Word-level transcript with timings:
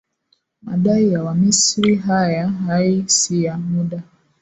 madai 0.61 1.09
ya 1.13 1.23
wamisri 1.23 1.95
haya 1.95 2.47
hai 2.49 3.03
si 3.07 3.43
ya 3.43 3.57
muda 3.57 4.03